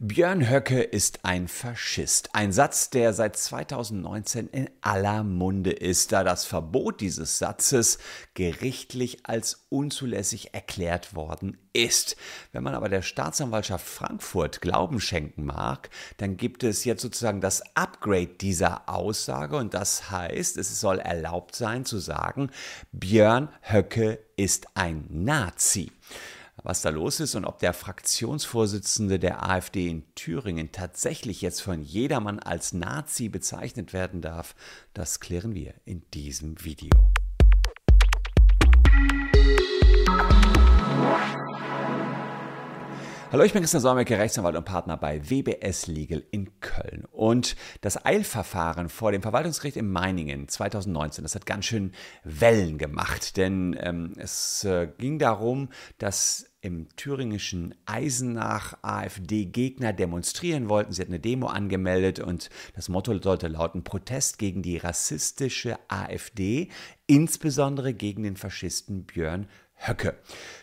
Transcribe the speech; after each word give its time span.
Björn 0.00 0.48
Höcke 0.48 0.80
ist 0.80 1.24
ein 1.24 1.48
Faschist. 1.48 2.32
Ein 2.32 2.52
Satz, 2.52 2.88
der 2.90 3.12
seit 3.12 3.36
2019 3.36 4.46
in 4.46 4.70
aller 4.80 5.24
Munde 5.24 5.72
ist, 5.72 6.12
da 6.12 6.22
das 6.22 6.44
Verbot 6.44 7.00
dieses 7.00 7.40
Satzes 7.40 7.98
gerichtlich 8.34 9.26
als 9.26 9.66
unzulässig 9.70 10.54
erklärt 10.54 11.16
worden 11.16 11.58
ist. 11.72 12.16
Wenn 12.52 12.62
man 12.62 12.76
aber 12.76 12.88
der 12.88 13.02
Staatsanwaltschaft 13.02 13.84
Frankfurt 13.84 14.60
Glauben 14.60 15.00
schenken 15.00 15.44
mag, 15.44 15.90
dann 16.18 16.36
gibt 16.36 16.62
es 16.62 16.84
jetzt 16.84 17.02
sozusagen 17.02 17.40
das 17.40 17.64
Upgrade 17.74 18.36
dieser 18.40 18.88
Aussage 18.88 19.56
und 19.56 19.74
das 19.74 20.12
heißt, 20.12 20.58
es 20.58 20.80
soll 20.80 21.00
erlaubt 21.00 21.56
sein 21.56 21.84
zu 21.84 21.98
sagen, 21.98 22.52
Björn 22.92 23.48
Höcke 23.62 24.20
ist 24.36 24.68
ein 24.76 25.06
Nazi 25.08 25.90
was 26.68 26.82
da 26.82 26.90
los 26.90 27.18
ist 27.18 27.34
und 27.34 27.46
ob 27.46 27.60
der 27.60 27.72
Fraktionsvorsitzende 27.72 29.18
der 29.18 29.48
AfD 29.48 29.88
in 29.88 30.14
Thüringen 30.14 30.70
tatsächlich 30.70 31.40
jetzt 31.40 31.62
von 31.62 31.82
jedermann 31.82 32.40
als 32.40 32.74
Nazi 32.74 33.30
bezeichnet 33.30 33.94
werden 33.94 34.20
darf, 34.20 34.54
das 34.92 35.18
klären 35.18 35.54
wir 35.54 35.72
in 35.86 36.02
diesem 36.12 36.62
Video. 36.62 36.90
Hallo, 43.30 43.44
ich 43.44 43.52
bin 43.52 43.60
Christian 43.60 43.82
Solmecke, 43.82 44.18
Rechtsanwalt 44.18 44.56
und 44.56 44.64
Partner 44.64 44.96
bei 44.96 45.28
WBS 45.28 45.86
Legal 45.86 46.24
in 46.30 46.60
Köln. 46.60 47.04
Und 47.10 47.56
das 47.82 48.02
Eilverfahren 48.02 48.88
vor 48.88 49.12
dem 49.12 49.20
Verwaltungsgericht 49.20 49.76
in 49.76 49.92
Meiningen 49.92 50.48
2019, 50.48 51.24
das 51.24 51.34
hat 51.34 51.44
ganz 51.44 51.66
schön 51.66 51.92
Wellen 52.24 52.78
gemacht, 52.78 53.36
denn 53.36 53.76
ähm, 53.78 54.14
es 54.16 54.64
äh, 54.64 54.88
ging 54.96 55.18
darum, 55.18 55.68
dass 55.98 56.50
im 56.62 56.88
thüringischen 56.96 57.74
Eisenach 57.84 58.78
AfD-Gegner 58.80 59.92
demonstrieren 59.92 60.70
wollten. 60.70 60.92
Sie 60.92 61.02
hatten 61.02 61.12
eine 61.12 61.20
Demo 61.20 61.48
angemeldet 61.48 62.20
und 62.20 62.48
das 62.74 62.88
Motto 62.88 63.16
sollte 63.18 63.48
lauten 63.48 63.84
Protest 63.84 64.38
gegen 64.38 64.62
die 64.62 64.78
rassistische 64.78 65.78
AfD, 65.88 66.70
insbesondere 67.06 67.92
gegen 67.92 68.22
den 68.22 68.36
Faschisten 68.36 69.04
Björn 69.04 69.48
Höcke. 69.78 70.16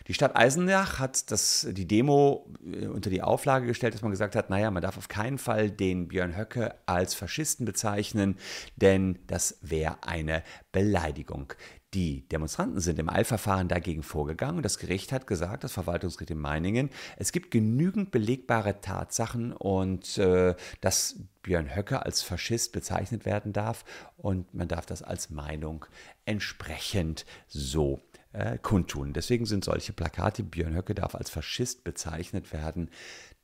Die 0.07 0.13
Stadt 0.13 0.35
Eisenach 0.35 0.99
hat 0.99 1.31
das, 1.31 1.67
die 1.71 1.87
Demo 1.87 2.47
äh, 2.63 2.87
unter 2.87 3.09
die 3.09 3.21
Auflage 3.21 3.65
gestellt, 3.65 3.93
dass 3.93 4.01
man 4.01 4.11
gesagt 4.11 4.35
hat, 4.35 4.49
naja, 4.49 4.69
man 4.69 4.83
darf 4.83 4.97
auf 4.97 5.07
keinen 5.07 5.37
Fall 5.37 5.71
den 5.71 6.07
Björn 6.07 6.37
Höcke 6.37 6.75
als 6.85 7.13
Faschisten 7.15 7.65
bezeichnen, 7.65 8.37
denn 8.75 9.19
das 9.27 9.57
wäre 9.61 10.03
eine 10.03 10.43
Beleidigung. 10.71 11.53
Die 11.95 12.27
Demonstranten 12.27 12.81
sind 12.81 12.99
im 12.99 13.09
Eilverfahren 13.09 13.69
dagegen 13.69 14.03
vorgegangen 14.03 14.57
und 14.57 14.63
das 14.63 14.79
Gericht 14.79 15.13
hat 15.13 15.27
gesagt, 15.27 15.63
das 15.63 15.71
Verwaltungsgericht 15.71 16.31
in 16.31 16.39
Meiningen, 16.39 16.89
es 17.15 17.31
gibt 17.31 17.51
genügend 17.51 18.11
belegbare 18.11 18.81
Tatsachen 18.81 19.53
und 19.53 20.17
äh, 20.17 20.55
dass 20.81 21.15
Björn 21.41 21.73
Höcke 21.73 22.03
als 22.03 22.21
Faschist 22.21 22.73
bezeichnet 22.73 23.25
werden 23.25 23.53
darf 23.53 23.85
und 24.17 24.53
man 24.53 24.67
darf 24.67 24.85
das 24.85 25.03
als 25.03 25.29
Meinung 25.29 25.85
entsprechend 26.25 27.25
so 27.47 28.01
äh, 28.35 28.57
kundtun. 28.61 29.13
Deswegen 29.13 29.45
sind 29.45 29.63
solche 29.63 29.93
Plakate, 29.93 30.43
Björn 30.43 30.75
Höcke 30.75 30.93
darf 30.93 31.15
als 31.15 31.29
Faschist 31.29 31.83
bezeichnet 31.83 32.51
werden, 32.53 32.89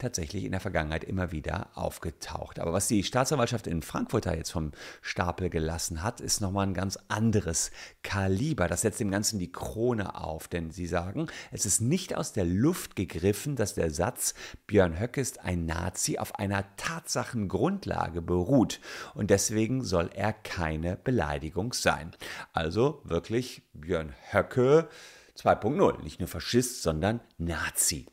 tatsächlich 0.01 0.43
in 0.43 0.51
der 0.51 0.59
Vergangenheit 0.59 1.03
immer 1.03 1.31
wieder 1.31 1.69
aufgetaucht. 1.75 2.59
Aber 2.59 2.73
was 2.73 2.87
die 2.87 3.03
Staatsanwaltschaft 3.03 3.67
in 3.67 3.81
Frankfurt 3.81 4.25
da 4.25 4.33
jetzt 4.33 4.51
vom 4.51 4.71
Stapel 5.01 5.49
gelassen 5.49 6.03
hat, 6.03 6.19
ist 6.19 6.41
nochmal 6.41 6.67
ein 6.67 6.73
ganz 6.73 6.97
anderes 7.07 7.71
Kaliber. 8.03 8.67
Das 8.67 8.81
setzt 8.81 8.99
dem 8.99 9.11
Ganzen 9.11 9.39
die 9.39 9.51
Krone 9.51 10.15
auf, 10.15 10.47
denn 10.47 10.71
sie 10.71 10.87
sagen, 10.87 11.27
es 11.51 11.65
ist 11.65 11.81
nicht 11.81 12.15
aus 12.15 12.33
der 12.33 12.45
Luft 12.45 12.95
gegriffen, 12.95 13.55
dass 13.55 13.75
der 13.75 13.91
Satz 13.91 14.33
Björn 14.67 14.99
Höcke 14.99 15.21
ist 15.21 15.39
ein 15.43 15.65
Nazi 15.65 16.17
auf 16.17 16.35
einer 16.35 16.65
Tatsachengrundlage 16.75 18.21
beruht 18.21 18.81
und 19.13 19.29
deswegen 19.29 19.83
soll 19.83 20.09
er 20.13 20.33
keine 20.33 20.95
Beleidigung 20.95 21.73
sein. 21.73 22.11
Also 22.53 23.01
wirklich 23.03 23.61
Björn 23.73 24.13
Höcke 24.31 24.89
2.0, 25.37 26.03
nicht 26.03 26.19
nur 26.19 26.27
Faschist, 26.27 26.81
sondern 26.83 27.21
Nazi 27.37 28.07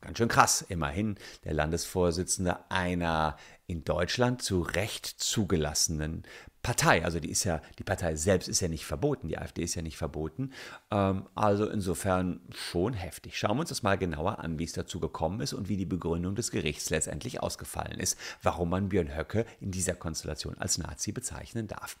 ganz 0.00 0.18
schön 0.18 0.28
krass. 0.28 0.62
Immerhin 0.68 1.16
der 1.44 1.54
Landesvorsitzende 1.54 2.70
einer 2.70 3.36
in 3.66 3.84
Deutschland 3.84 4.42
zu 4.42 4.60
Recht 4.60 5.06
zugelassenen 5.06 6.24
Partei. 6.64 7.04
Also 7.04 7.20
die 7.20 7.30
ist 7.30 7.44
ja, 7.44 7.60
die 7.78 7.84
Partei 7.84 8.16
selbst 8.16 8.48
ist 8.48 8.60
ja 8.60 8.68
nicht 8.68 8.84
verboten, 8.84 9.28
die 9.28 9.38
AfD 9.38 9.62
ist 9.62 9.74
ja 9.76 9.82
nicht 9.82 9.96
verboten. 9.96 10.50
Ähm, 10.90 11.28
also 11.34 11.68
insofern 11.68 12.40
schon 12.50 12.94
heftig. 12.94 13.38
Schauen 13.38 13.56
wir 13.56 13.60
uns 13.60 13.68
das 13.68 13.82
mal 13.82 13.96
genauer 13.96 14.40
an, 14.40 14.58
wie 14.58 14.64
es 14.64 14.72
dazu 14.72 14.98
gekommen 14.98 15.40
ist 15.40 15.52
und 15.52 15.68
wie 15.68 15.76
die 15.76 15.86
Begründung 15.86 16.34
des 16.34 16.50
Gerichts 16.50 16.90
letztendlich 16.90 17.42
ausgefallen 17.42 18.00
ist, 18.00 18.18
warum 18.42 18.70
man 18.70 18.88
Björn 18.88 19.14
Höcke 19.14 19.44
in 19.60 19.70
dieser 19.70 19.94
Konstellation 19.94 20.58
als 20.58 20.78
Nazi 20.78 21.12
bezeichnen 21.12 21.68
darf. 21.68 21.98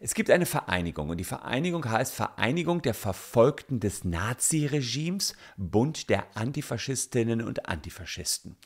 Es 0.00 0.14
gibt 0.14 0.30
eine 0.30 0.46
Vereinigung 0.46 1.10
und 1.10 1.18
die 1.18 1.24
Vereinigung 1.24 1.88
heißt 1.88 2.14
Vereinigung 2.14 2.82
der 2.82 2.94
Verfolgten 2.94 3.78
des 3.78 4.04
Naziregimes, 4.04 5.36
Bund 5.56 6.08
der 6.08 6.26
Antifaschistinnen 6.34 7.42
und 7.42 7.68
Antifaschisten. 7.68 8.56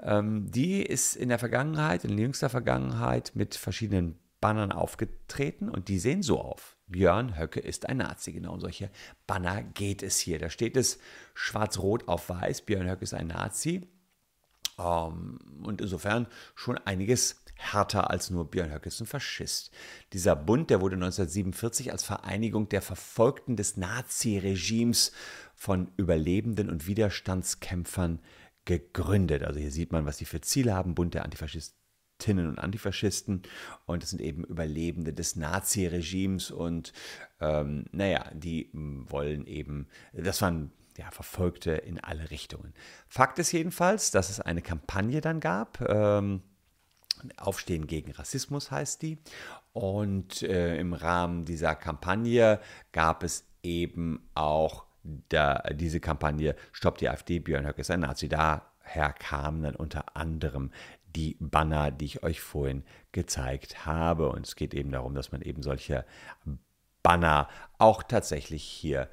Ähm, 0.00 0.50
die 0.50 0.82
ist 0.82 1.16
in 1.16 1.28
der 1.28 1.38
Vergangenheit, 1.38 2.04
in 2.04 2.18
jüngster 2.18 2.48
Vergangenheit 2.48 3.32
mit 3.34 3.54
verschiedenen 3.54 4.18
Bannern 4.40 4.72
aufgetreten 4.72 5.68
und 5.68 5.88
die 5.88 5.98
sehen 5.98 6.22
so 6.22 6.40
auf. 6.40 6.76
Björn 6.86 7.38
Höcke 7.38 7.60
ist 7.60 7.88
ein 7.88 7.96
Nazi. 7.96 8.32
Genau 8.32 8.52
um 8.52 8.60
solche 8.60 8.90
Banner 9.26 9.62
geht 9.62 10.02
es 10.02 10.18
hier. 10.18 10.38
Da 10.38 10.50
steht 10.50 10.76
es 10.76 10.98
schwarz-rot 11.34 12.06
auf 12.08 12.28
weiß. 12.28 12.62
Björn 12.62 12.88
Höcke 12.88 13.02
ist 13.02 13.14
ein 13.14 13.28
Nazi. 13.28 13.88
Ähm, 14.78 15.38
und 15.64 15.80
insofern 15.80 16.26
schon 16.54 16.78
einiges 16.78 17.42
härter 17.56 18.10
als 18.10 18.30
nur 18.30 18.50
Björn 18.50 18.72
Höcke 18.72 18.88
ist 18.88 19.00
ein 19.00 19.06
Faschist. 19.06 19.70
Dieser 20.12 20.36
Bund, 20.36 20.70
der 20.70 20.80
wurde 20.80 20.96
1947 20.96 21.90
als 21.90 22.04
Vereinigung 22.04 22.68
der 22.68 22.82
Verfolgten 22.82 23.56
des 23.56 23.76
Naziregimes 23.76 25.12
von 25.54 25.90
Überlebenden 25.96 26.68
und 26.68 26.86
Widerstandskämpfern 26.86 28.20
gegründet. 28.66 29.42
Also 29.42 29.58
hier 29.58 29.70
sieht 29.70 29.92
man, 29.92 30.04
was 30.04 30.18
sie 30.18 30.26
für 30.26 30.42
Ziele 30.42 30.74
haben. 30.74 30.94
Bund 30.94 31.14
der 31.14 31.24
Antifaschistinnen 31.24 32.46
und 32.48 32.58
Antifaschisten 32.58 33.42
und 33.86 34.02
es 34.02 34.10
sind 34.10 34.20
eben 34.20 34.44
Überlebende 34.44 35.14
des 35.14 35.36
Nazi-Regimes 35.36 36.50
und 36.50 36.92
ähm, 37.40 37.86
naja, 37.92 38.30
die 38.34 38.70
wollen 38.72 39.46
eben, 39.46 39.88
das 40.12 40.42
waren 40.42 40.72
ja, 40.98 41.10
Verfolgte 41.10 41.72
in 41.72 42.00
alle 42.00 42.30
Richtungen. 42.30 42.74
Fakt 43.06 43.38
ist 43.38 43.52
jedenfalls, 43.52 44.10
dass 44.10 44.30
es 44.30 44.40
eine 44.40 44.62
Kampagne 44.62 45.20
dann 45.20 45.40
gab, 45.40 45.80
ähm, 45.88 46.42
Aufstehen 47.38 47.86
gegen 47.86 48.12
Rassismus 48.12 48.70
heißt 48.70 49.02
die. 49.02 49.18
Und 49.72 50.42
äh, 50.42 50.76
im 50.78 50.92
Rahmen 50.92 51.44
dieser 51.44 51.74
Kampagne 51.74 52.60
gab 52.92 53.22
es 53.22 53.46
eben 53.62 54.28
auch 54.34 54.85
da, 55.28 55.62
diese 55.72 56.00
Kampagne 56.00 56.54
Stopp 56.72 56.98
die 56.98 57.08
AfD, 57.08 57.38
Björn 57.38 57.66
Höcke 57.66 57.80
ist 57.80 57.90
ein 57.90 58.00
Nazi. 58.00 58.28
Daher 58.28 59.12
kamen 59.18 59.62
dann 59.62 59.76
unter 59.76 60.16
anderem 60.16 60.70
die 61.14 61.36
Banner, 61.40 61.90
die 61.90 62.04
ich 62.04 62.22
euch 62.22 62.40
vorhin 62.40 62.84
gezeigt 63.12 63.86
habe. 63.86 64.28
Und 64.28 64.46
es 64.46 64.56
geht 64.56 64.74
eben 64.74 64.90
darum, 64.90 65.14
dass 65.14 65.32
man 65.32 65.42
eben 65.42 65.62
solche 65.62 66.04
Banner 67.02 67.48
auch 67.78 68.02
tatsächlich 68.02 68.62
hier 68.62 69.08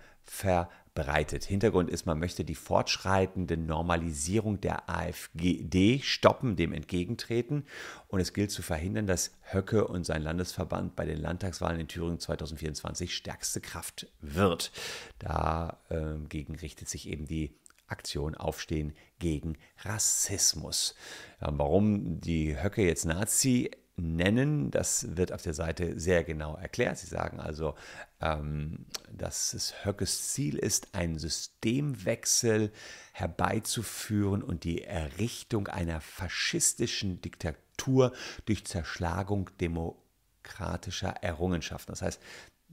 verbreitet. 0.96 1.44
Hintergrund 1.46 1.90
ist, 1.90 2.06
man 2.06 2.20
möchte 2.20 2.46
die 2.46 2.56
fortschreitende 2.56 3.58
Normalisierung 3.58 4.62
der 4.62 4.90
AfD 4.90 6.00
stoppen, 6.04 6.56
dem 6.56 6.72
entgegentreten. 6.72 7.66
Und 8.08 8.20
es 8.20 8.34
gilt 8.34 8.52
zu 8.52 8.62
verhindern, 8.62 9.08
dass 9.08 9.32
Höcke 9.42 9.88
und 9.88 10.06
sein 10.06 10.22
Landesverband 10.22 10.96
bei 10.96 11.06
den 11.06 11.20
Landtagswahlen 11.20 11.80
in 11.80 11.88
Thüringen 11.88 12.20
2024 12.20 13.16
stärkste 13.16 13.62
Kraft 13.62 14.08
wird. 14.22 14.72
Dagegen 15.20 16.56
richtet 16.56 16.90
sich 16.90 17.10
eben 17.10 17.26
die 17.26 17.56
Aktion 17.88 18.36
Aufstehen 18.36 18.94
gegen 19.20 19.58
Rassismus. 19.82 20.96
Warum 21.40 22.20
die 22.22 22.62
Höcke 22.62 22.84
jetzt 22.84 23.06
Nazi 23.06 23.72
nennen, 23.96 24.72
das 24.72 25.16
wird 25.16 25.32
auf 25.32 25.42
der 25.42 25.54
Seite 25.54 26.00
sehr 26.00 26.24
genau 26.24 26.56
erklärt. 26.56 26.98
Sie 26.98 27.08
sagen 27.08 27.40
also, 27.40 27.76
ähm, 28.22 28.86
dass 29.12 29.54
es 29.54 29.86
Höckes 29.86 30.30
Ziel 30.30 30.58
ist, 30.58 30.96
einen 30.96 31.20
Systemwechsel 31.20 32.72
herbeizuführen 33.12 34.42
und 34.42 34.64
die 34.64 34.84
Errichtung 34.84 35.68
einer 35.68 36.02
faschistischen 36.02 37.22
Diktatur 37.22 38.14
durch 38.46 38.66
Zerschlagung 38.66 39.52
demokratischer 39.62 41.16
Errungenschaften. 41.22 41.92
Das 41.92 42.02
heißt, 42.02 42.22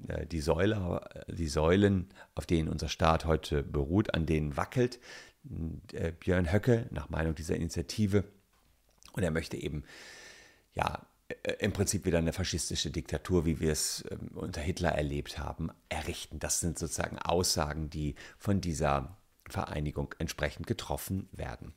äh, 0.09 0.27
die, 0.27 0.41
Säule, 0.41 1.03
äh, 1.15 1.35
die 1.35 1.49
Säulen, 1.49 2.09
auf 2.35 2.47
denen 2.47 2.69
unser 2.69 2.89
Staat 2.89 3.27
heute 3.27 3.63
beruht, 3.63 4.15
an 4.15 4.27
denen 4.27 4.57
wackelt 4.57 4.99
äh, 5.93 6.13
Björn 6.13 6.53
Höcke 6.53 6.87
nach 6.91 7.11
Meinung 7.11 7.35
dieser 7.35 7.57
Initiative. 7.57 8.25
Und 9.13 9.23
er 9.23 9.31
möchte 9.31 9.57
eben, 9.57 9.85
ja, 10.73 11.07
im 11.59 11.73
Prinzip 11.73 12.05
wieder 12.05 12.19
eine 12.19 12.33
faschistische 12.33 12.91
Diktatur, 12.91 13.47
wie 13.47 13.61
wir 13.61 13.73
es 13.73 14.05
ähm, 14.11 14.31
unter 14.35 14.61
Hitler 14.61 14.91
erlebt 14.91 15.39
haben, 15.39 15.71
errichten. 15.89 16.39
Das 16.39 16.61
sind 16.61 16.79
sozusagen 16.79 17.19
Aussagen, 17.19 17.91
die 17.91 18.15
von 18.39 18.61
dieser 18.61 19.17
Vereinigung 19.49 20.15
entsprechend 20.19 20.67
getroffen 20.67 21.29
werden. 21.33 21.73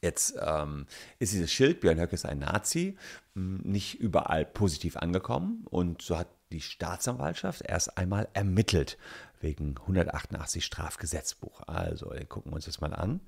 Jetzt 0.00 0.36
ähm, 0.38 0.86
ist 1.18 1.32
dieses 1.32 1.50
Schild, 1.50 1.80
Björn 1.80 1.98
Höcke 1.98 2.14
ist 2.14 2.26
ein 2.26 2.40
Nazi, 2.40 2.96
nicht 3.34 3.98
überall 3.98 4.44
positiv 4.44 4.98
angekommen 4.98 5.64
und 5.70 6.02
so 6.02 6.18
hat 6.18 6.28
die 6.52 6.60
Staatsanwaltschaft 6.60 7.62
erst 7.62 7.96
einmal 7.96 8.28
ermittelt 8.34 8.98
wegen 9.40 9.76
188 9.78 10.64
Strafgesetzbuch. 10.64 11.62
Also, 11.66 12.12
gucken 12.28 12.52
wir 12.52 12.56
uns 12.56 12.66
das 12.66 12.80
mal 12.80 12.94
an. 12.94 13.20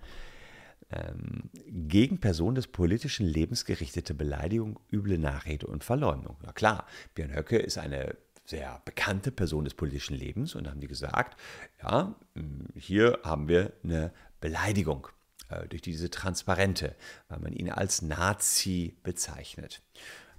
Ähm, 0.90 1.50
gegen 1.66 2.20
Personen 2.20 2.54
des 2.54 2.68
politischen 2.68 3.26
Lebens 3.26 3.64
gerichtete 3.64 4.14
Beleidigung, 4.14 4.78
üble 4.92 5.18
Nachrede 5.18 5.66
und 5.66 5.82
Verleumdung. 5.82 6.36
Na 6.42 6.52
klar, 6.52 6.86
Björn 7.14 7.34
Höcke 7.34 7.58
ist 7.58 7.76
eine 7.78 8.16
sehr 8.44 8.80
bekannte 8.84 9.32
Person 9.32 9.64
des 9.64 9.74
politischen 9.74 10.14
Lebens 10.14 10.54
und 10.54 10.68
haben 10.68 10.80
die 10.80 10.86
gesagt, 10.86 11.36
ja, 11.82 12.14
hier 12.76 13.18
haben 13.24 13.48
wir 13.48 13.72
eine 13.82 14.12
Beleidigung 14.40 15.08
äh, 15.48 15.66
durch 15.66 15.82
diese 15.82 16.10
Transparente, 16.10 16.94
weil 17.28 17.40
man 17.40 17.52
ihn 17.52 17.70
als 17.70 18.02
Nazi 18.02 18.96
bezeichnet. 19.02 19.82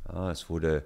Ja, 0.08 0.32
es 0.32 0.50
wurde 0.50 0.86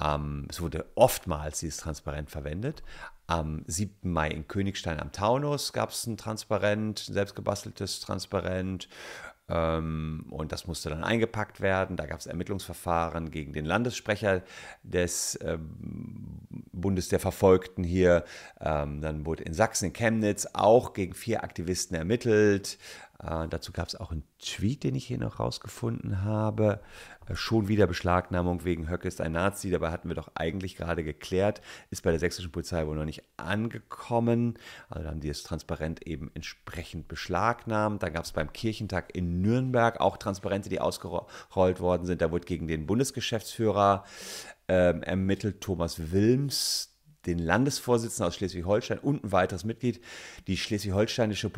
ähm, 0.00 0.46
es 0.50 0.60
wurde 0.60 0.86
oftmals 0.94 1.60
dieses 1.60 1.78
Transparent 1.78 2.30
verwendet. 2.30 2.82
Am 3.26 3.64
7. 3.66 4.12
Mai 4.12 4.28
in 4.28 4.48
Königstein 4.48 5.00
am 5.00 5.12
Taunus 5.12 5.72
gab 5.72 5.90
es 5.90 6.06
ein 6.06 6.16
Transparent, 6.16 7.08
ein 7.08 7.14
selbstgebasteltes 7.14 8.00
Transparent. 8.00 8.88
Ähm, 9.48 10.24
und 10.30 10.52
das 10.52 10.66
musste 10.66 10.88
dann 10.88 11.04
eingepackt 11.04 11.60
werden. 11.60 11.96
Da 11.96 12.06
gab 12.06 12.18
es 12.18 12.26
Ermittlungsverfahren 12.26 13.30
gegen 13.30 13.52
den 13.52 13.66
Landessprecher 13.66 14.42
des 14.82 15.38
ähm, 15.42 16.40
Bundes 16.72 17.08
der 17.08 17.20
Verfolgten 17.20 17.84
hier. 17.84 18.24
Ähm, 18.60 19.02
dann 19.02 19.26
wurde 19.26 19.44
in 19.44 19.52
Sachsen, 19.52 19.86
in 19.86 19.92
Chemnitz, 19.92 20.48
auch 20.54 20.94
gegen 20.94 21.14
vier 21.14 21.44
Aktivisten 21.44 21.96
ermittelt. 21.96 22.78
Äh, 23.22 23.48
dazu 23.48 23.72
gab 23.72 23.88
es 23.88 23.94
auch 23.94 24.10
einen 24.10 24.24
Tweet, 24.38 24.82
den 24.82 24.94
ich 24.94 25.06
hier 25.06 25.18
noch 25.18 25.40
rausgefunden 25.40 26.22
habe. 26.22 26.80
Äh, 27.26 27.34
schon 27.36 27.68
wieder 27.68 27.86
Beschlagnahmung 27.86 28.64
wegen 28.64 28.88
Höcke 28.88 29.08
ist 29.08 29.20
ein 29.20 29.32
Nazi. 29.32 29.70
Dabei 29.70 29.90
hatten 29.90 30.08
wir 30.08 30.14
doch 30.14 30.30
eigentlich 30.34 30.76
gerade 30.76 31.04
geklärt. 31.04 31.60
Ist 31.90 32.02
bei 32.02 32.10
der 32.10 32.20
sächsischen 32.20 32.52
Polizei 32.52 32.86
wohl 32.86 32.96
noch 32.96 33.04
nicht 33.04 33.22
angekommen. 33.36 34.58
Also 34.88 35.08
haben 35.08 35.20
die 35.20 35.28
es 35.28 35.42
transparent 35.42 36.06
eben 36.06 36.30
entsprechend 36.34 37.08
beschlagnahmt. 37.08 38.02
Da 38.02 38.08
gab 38.08 38.24
es 38.24 38.32
beim 38.32 38.52
Kirchentag 38.52 39.14
in 39.14 39.40
Nürnberg 39.40 40.00
auch 40.00 40.16
Transparente, 40.16 40.68
die 40.68 40.80
ausgerollt 40.80 41.80
worden 41.80 42.06
sind. 42.06 42.20
Da 42.20 42.30
wurde 42.30 42.46
gegen 42.46 42.66
den 42.66 42.86
Bundesgeschäftsführer 42.86 44.04
ähm, 44.66 45.02
ermittelt, 45.02 45.60
Thomas 45.60 46.12
Wilms 46.12 46.93
den 47.26 47.38
Landesvorsitzenden 47.38 48.28
aus 48.28 48.36
Schleswig-Holstein 48.36 48.98
und 48.98 49.24
ein 49.24 49.32
weiteres 49.32 49.64
Mitglied. 49.64 50.00
Die 50.46 50.56
schleswig-holsteinische 50.56 51.50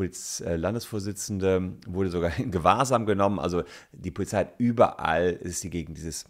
äh, 0.44 0.56
Landesvorsitzende 0.56 1.74
wurde 1.86 2.10
sogar 2.10 2.38
in 2.38 2.50
Gewahrsam 2.50 3.06
genommen. 3.06 3.38
Also 3.38 3.64
die 3.92 4.10
Polizei 4.10 4.38
hat 4.38 4.54
überall, 4.58 5.30
ist 5.30 5.60
sie 5.60 5.70
gegen 5.70 5.94
dieses 5.94 6.26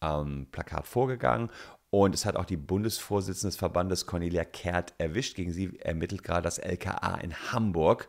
ähm, 0.00 0.46
Plakat 0.50 0.86
vorgegangen. 0.86 1.50
Und 1.90 2.14
es 2.14 2.26
hat 2.26 2.36
auch 2.36 2.44
die 2.44 2.58
Bundesvorsitzende 2.58 3.50
des 3.50 3.56
Verbandes 3.56 4.04
Cornelia 4.06 4.44
Kehrt 4.44 4.92
erwischt. 4.98 5.36
Gegen 5.36 5.52
sie 5.52 5.78
ermittelt 5.80 6.22
gerade 6.22 6.42
das 6.42 6.58
LKA 6.58 7.16
in 7.16 7.34
Hamburg. 7.52 8.08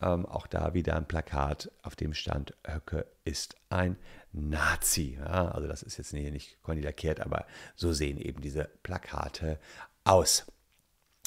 Ähm, 0.00 0.26
auch 0.26 0.46
da 0.48 0.74
wieder 0.74 0.96
ein 0.96 1.06
Plakat, 1.06 1.70
auf 1.82 1.94
dem 1.94 2.14
stand, 2.14 2.54
Höcke 2.66 3.06
ist 3.24 3.54
ein 3.70 3.96
Nazi. 4.32 5.16
Ja, 5.18 5.48
also 5.48 5.68
das 5.68 5.82
ist 5.82 5.96
jetzt 5.96 6.12
nicht 6.12 6.60
Cornelia 6.62 6.90
Kehrt, 6.90 7.20
aber 7.20 7.46
so 7.76 7.92
sehen 7.92 8.18
eben 8.18 8.40
diese 8.40 8.68
Plakate 8.82 9.60
aus. 10.04 10.46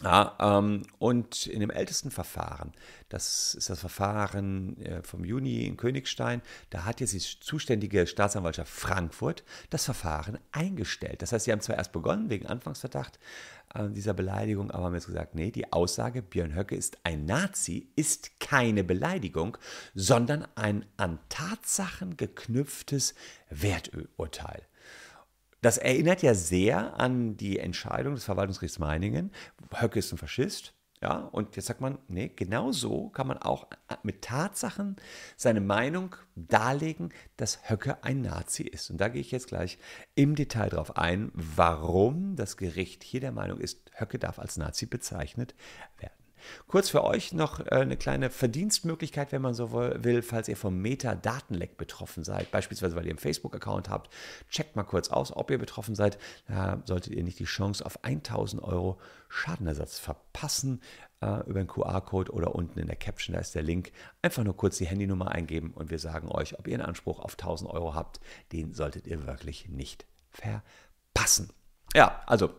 Ja, 0.04 0.38
ähm, 0.40 0.84
und 1.00 1.48
in 1.48 1.60
dem 1.60 1.72
ältesten 1.72 2.12
Verfahren, 2.12 2.72
das 3.10 3.56
ist 3.56 3.72
das 3.72 3.80
Verfahren 3.80 4.80
äh, 4.80 5.02
vom 5.02 5.26
Juni 5.26 5.66
in 5.66 5.76
Königstein, 5.76 6.44
da 6.70 6.86
hat 6.86 7.02
jetzt 7.02 7.14
die 7.14 7.40
zuständige 7.40 8.06
Staatsanwaltschaft 8.06 8.72
Frankfurt 8.72 9.44
das 9.72 9.86
Verfahren 9.86 10.38
eingestellt. 10.52 11.24
Das 11.24 11.32
heißt, 11.32 11.46
sie 11.46 11.52
haben 11.52 11.62
zwar 11.62 11.78
erst 11.78 11.94
begonnen 11.94 12.30
wegen 12.30 12.46
Anfangsverdacht 12.46 13.18
äh, 13.74 13.90
dieser 13.90 14.14
Beleidigung, 14.14 14.70
aber 14.70 14.86
haben 14.86 14.94
jetzt 14.94 15.08
gesagt, 15.08 15.34
nee, 15.34 15.50
die 15.50 15.74
Aussage, 15.74 16.22
Björn 16.22 16.54
Höcke 16.54 16.76
ist 16.76 17.00
ein 17.04 17.26
Nazi, 17.26 17.90
ist 17.96 18.40
keine 18.40 18.84
Beleidigung, 18.84 19.58
sondern 19.96 20.48
ein 20.54 20.86
an 20.98 21.18
Tatsachen 21.30 22.18
geknüpftes 22.18 23.16
Werturteil. 23.50 24.62
Das 25.62 25.78
erinnert 25.78 26.22
ja 26.22 26.34
sehr 26.34 27.00
an 27.00 27.36
die 27.38 27.60
Entscheidung 27.60 28.16
des 28.16 28.26
Verwaltungsgerichts 28.26 28.80
Meiningen. 28.80 29.32
Höcke 29.74 30.00
ist 30.00 30.12
ein 30.12 30.18
Faschist. 30.18 30.74
Ja, 31.02 31.18
und 31.32 31.56
jetzt 31.56 31.68
sagt 31.68 31.80
man, 31.80 32.00
nee, 32.08 32.32
genau 32.36 32.72
so 32.72 33.10
kann 33.10 33.28
man 33.28 33.38
auch 33.38 33.68
mit 34.02 34.24
Tatsachen 34.24 34.96
seine 35.36 35.62
Meinung 35.62 36.16
darlegen, 36.36 37.14
dass 37.36 37.70
Höcke 37.70 38.04
ein 38.04 38.22
Nazi 38.22 38.64
ist. 38.64 38.90
Und 38.90 38.98
da 38.98 39.08
gehe 39.08 39.22
ich 39.22 39.30
jetzt 39.30 39.48
gleich 39.48 39.78
im 40.16 40.34
Detail 40.34 40.70
drauf 40.70 40.98
ein, 40.98 41.32
warum 41.36 42.36
das 42.36 42.58
Gericht 42.58 43.04
hier 43.04 43.20
der 43.20 43.32
Meinung 43.32 43.60
ist, 43.60 43.92
Höcke 44.00 44.18
darf 44.18 44.40
als 44.40 44.58
Nazi 44.58 44.88
bezeichnet 44.88 45.54
werden. 46.00 46.17
Kurz 46.68 46.90
für 46.90 47.04
euch 47.04 47.34
noch 47.34 47.60
äh, 47.60 47.70
eine 47.72 47.98
kleine 47.98 48.30
Verdienstmöglichkeit, 48.30 49.32
wenn 49.32 49.42
man 49.42 49.54
so 49.54 49.72
will, 49.74 50.22
falls 50.22 50.48
ihr 50.48 50.58
vom 50.58 50.82
Metadatenleck 50.82 51.78
betroffen 51.78 52.24
seid, 52.24 52.52
beispielsweise 52.52 52.96
weil 52.96 53.06
ihr 53.06 53.12
einen 53.12 53.20
Facebook-Account 53.20 53.90
habt, 53.90 54.14
checkt 54.50 54.76
mal 54.76 54.84
kurz 54.84 55.10
aus, 55.10 55.36
ob 55.36 55.52
ihr 55.52 55.58
betroffen 55.58 55.96
seid. 55.96 56.18
Da 56.48 56.82
solltet 56.86 57.14
ihr 57.14 57.24
nicht 57.24 57.40
die 57.40 57.46
Chance 57.46 57.86
auf 57.86 58.04
1000 58.04 58.62
Euro 58.62 59.00
Schadenersatz 59.30 60.00
verpassen 60.00 60.82
äh, 61.22 61.42
über 61.48 61.60
den 61.60 61.68
QR-Code 61.68 62.32
oder 62.32 62.56
unten 62.56 62.80
in 62.80 62.88
der 62.88 62.96
Caption, 62.96 63.34
da 63.34 63.40
ist 63.40 63.56
der 63.56 63.64
Link. 63.64 63.92
Einfach 64.22 64.44
nur 64.44 64.56
kurz 64.56 64.78
die 64.78 64.88
Handynummer 64.88 65.32
eingeben 65.32 65.72
und 65.74 65.90
wir 65.90 66.00
sagen 66.00 66.30
euch, 66.30 66.58
ob 66.60 66.68
ihr 66.68 66.76
einen 66.76 66.86
Anspruch 66.86 67.20
auf 67.20 67.34
1000 67.34 67.70
Euro 67.70 67.94
habt. 67.94 68.20
Den 68.52 68.74
solltet 68.74 69.08
ihr 69.08 69.26
wirklich 69.26 69.68
nicht 69.70 70.06
verpassen. 70.30 71.52
Ja, 71.94 72.22
also 72.26 72.54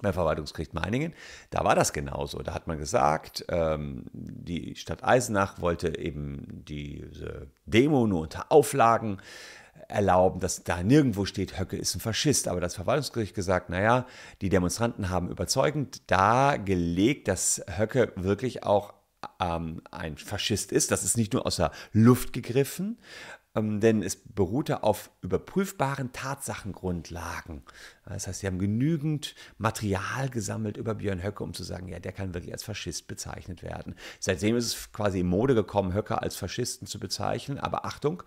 beim 0.00 0.12
Verwaltungsgericht 0.12 0.74
Meiningen, 0.74 1.14
da 1.50 1.64
war 1.64 1.74
das 1.74 1.92
genauso. 1.92 2.42
Da 2.42 2.54
hat 2.54 2.66
man 2.66 2.78
gesagt, 2.78 3.44
ähm, 3.48 4.06
die 4.12 4.74
Stadt 4.76 5.04
Eisenach 5.04 5.60
wollte 5.60 5.98
eben 5.98 6.64
diese 6.66 7.48
Demo 7.66 8.06
nur 8.06 8.22
unter 8.22 8.50
Auflagen 8.50 9.18
erlauben, 9.88 10.40
dass 10.40 10.64
da 10.64 10.82
nirgendwo 10.82 11.24
steht, 11.24 11.58
Höcke 11.58 11.76
ist 11.76 11.94
ein 11.94 12.00
Faschist. 12.00 12.48
Aber 12.48 12.60
das 12.60 12.74
Verwaltungsgericht 12.74 13.34
gesagt, 13.34 13.70
naja, 13.70 14.06
die 14.40 14.48
Demonstranten 14.48 15.10
haben 15.10 15.30
überzeugend 15.30 16.10
dargelegt, 16.10 17.28
dass 17.28 17.64
Höcke 17.76 18.12
wirklich 18.16 18.62
auch 18.62 18.94
ähm, 19.40 19.82
ein 19.90 20.16
Faschist 20.16 20.72
ist. 20.72 20.90
Das 20.90 21.04
ist 21.04 21.16
nicht 21.16 21.32
nur 21.32 21.46
aus 21.46 21.56
der 21.56 21.72
Luft 21.92 22.32
gegriffen, 22.32 22.98
ähm, 23.54 23.80
denn 23.80 24.02
es 24.02 24.16
beruhte 24.16 24.82
auf 24.82 25.10
überprüfbaren 25.22 26.12
Tatsachengrundlagen. 26.12 27.62
Das 28.06 28.26
heißt, 28.26 28.40
sie 28.40 28.46
haben 28.46 28.58
genügend 28.58 29.34
Material 29.58 30.28
gesammelt 30.28 30.76
über 30.76 30.94
Björn 30.94 31.22
Höcke, 31.22 31.42
um 31.42 31.54
zu 31.54 31.62
sagen, 31.62 31.88
ja, 31.88 31.98
der 31.98 32.12
kann 32.12 32.34
wirklich 32.34 32.52
als 32.52 32.62
Faschist 32.62 33.06
bezeichnet 33.06 33.62
werden. 33.62 33.94
Seitdem 34.20 34.56
ist 34.56 34.66
es 34.66 34.92
quasi 34.92 35.20
in 35.20 35.26
Mode 35.26 35.54
gekommen, 35.54 35.94
Höcke 35.94 36.20
als 36.20 36.36
Faschisten 36.36 36.86
zu 36.86 37.00
bezeichnen. 37.00 37.58
Aber 37.58 37.86
Achtung, 37.86 38.22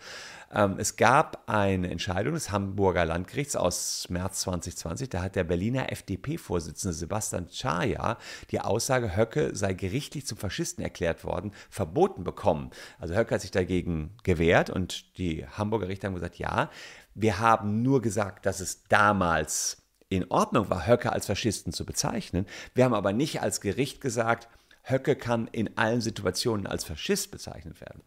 ähm, 0.52 0.76
es 0.78 0.96
gab 0.96 1.48
eine 1.48 1.90
Entscheidung 1.92 2.34
des 2.34 2.52
Hamburger 2.52 3.06
Landgerichts 3.06 3.56
aus 3.56 4.08
März 4.10 4.42
2020. 4.42 5.10
Da 5.10 5.22
hat 5.22 5.36
der 5.36 5.44
Berliner 5.44 5.92
FDP-Vorsitzende 5.92 6.94
Sebastian 6.94 7.48
Chaya 7.48 8.18
die 8.52 8.62
Aussage, 8.62 9.16
Höcke 9.16 9.56
sei 9.56 9.74
gerichtlich 9.74 10.26
zum 10.26 10.38
Faschisten 10.38 10.84
erklärt 10.84 11.24
worden, 11.24 11.52
verboten 11.70 12.24
bekommen. 12.24 12.72
Also 13.00 13.16
Höcke 13.16 13.36
hat 13.36 13.42
sich 13.42 13.52
dagegen 13.52 14.16
gewehrt 14.24 14.70
und 14.70 15.18
die 15.18 15.46
Hamburger 15.46 15.88
Richter 15.88 16.08
haben 16.08 16.16
gesagt, 16.16 16.38
ja, 16.38 16.70
wir 17.18 17.40
haben 17.40 17.82
nur 17.82 18.02
gesagt, 18.02 18.46
dass 18.46 18.60
es 18.60 18.84
damals 18.84 19.82
in 20.08 20.30
Ordnung 20.30 20.70
war, 20.70 20.88
Höcke 20.88 21.12
als 21.12 21.26
Faschisten 21.26 21.74
zu 21.74 21.84
bezeichnen. 21.84 22.46
Wir 22.76 22.86
haben 22.86 22.94
aber 22.94 23.12
nicht 23.12 23.42
als 23.42 23.60
Gericht 23.60 24.02
gesagt, 24.02 24.48
Höcke 24.84 25.16
kann 25.16 25.48
in 25.48 25.78
allen 25.78 26.00
Situationen 26.00 26.68
als 26.68 26.86
Faschist 26.86 27.32
bezeichnet 27.32 27.82
werden. 27.82 28.04